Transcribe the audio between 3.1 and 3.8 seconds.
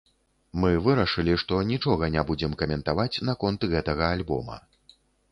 наконт